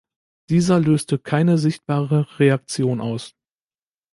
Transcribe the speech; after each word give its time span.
Dieser 0.49 0.79
löste 0.79 1.19
keine 1.19 1.59
sichtbare 1.59 2.25
Reaktion 2.39 3.01
aus. 3.01 3.35